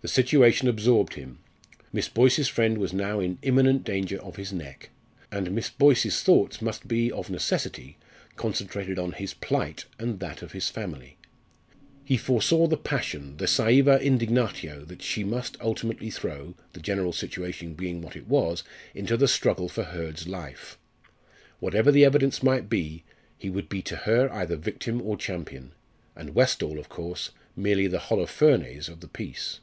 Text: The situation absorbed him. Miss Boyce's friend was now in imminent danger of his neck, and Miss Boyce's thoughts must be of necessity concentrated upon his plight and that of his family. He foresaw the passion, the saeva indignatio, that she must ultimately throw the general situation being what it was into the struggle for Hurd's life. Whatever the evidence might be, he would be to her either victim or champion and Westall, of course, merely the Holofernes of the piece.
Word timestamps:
The 0.00 0.08
situation 0.08 0.66
absorbed 0.66 1.14
him. 1.14 1.38
Miss 1.92 2.08
Boyce's 2.08 2.48
friend 2.48 2.78
was 2.78 2.92
now 2.92 3.20
in 3.20 3.38
imminent 3.42 3.84
danger 3.84 4.20
of 4.20 4.34
his 4.34 4.52
neck, 4.52 4.90
and 5.30 5.52
Miss 5.52 5.70
Boyce's 5.70 6.24
thoughts 6.24 6.60
must 6.60 6.88
be 6.88 7.12
of 7.12 7.30
necessity 7.30 7.98
concentrated 8.34 8.98
upon 8.98 9.12
his 9.12 9.32
plight 9.32 9.84
and 10.00 10.18
that 10.18 10.42
of 10.42 10.50
his 10.50 10.68
family. 10.68 11.18
He 12.04 12.16
foresaw 12.16 12.66
the 12.66 12.76
passion, 12.76 13.36
the 13.36 13.46
saeva 13.46 14.00
indignatio, 14.02 14.84
that 14.86 15.02
she 15.02 15.22
must 15.22 15.56
ultimately 15.60 16.10
throw 16.10 16.56
the 16.72 16.80
general 16.80 17.12
situation 17.12 17.74
being 17.74 18.02
what 18.02 18.16
it 18.16 18.26
was 18.26 18.64
into 18.96 19.16
the 19.16 19.28
struggle 19.28 19.68
for 19.68 19.84
Hurd's 19.84 20.26
life. 20.26 20.78
Whatever 21.60 21.92
the 21.92 22.04
evidence 22.04 22.42
might 22.42 22.68
be, 22.68 23.04
he 23.38 23.48
would 23.48 23.68
be 23.68 23.82
to 23.82 23.96
her 23.98 24.28
either 24.32 24.56
victim 24.56 25.00
or 25.00 25.16
champion 25.16 25.70
and 26.16 26.34
Westall, 26.34 26.80
of 26.80 26.88
course, 26.88 27.30
merely 27.54 27.86
the 27.86 28.00
Holofernes 28.00 28.88
of 28.88 28.98
the 28.98 29.06
piece. 29.06 29.60